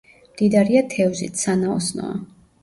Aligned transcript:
მდიდარია 0.29 0.81
თევზით, 0.93 1.37
სანაოსნოა. 1.43 2.17